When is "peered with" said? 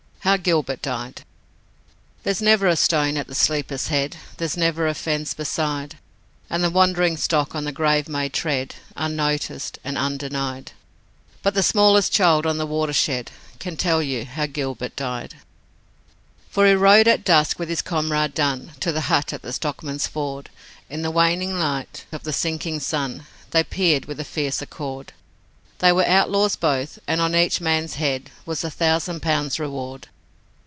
23.63-24.19